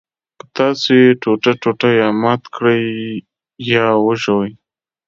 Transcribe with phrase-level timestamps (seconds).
[0.39, 2.83] که تاسو یې ټوټه ټوټه یا مات کړئ
[3.73, 4.51] یا وژوئ.